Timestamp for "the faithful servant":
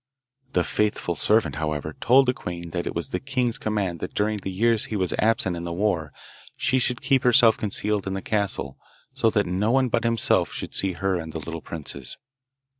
0.53-1.57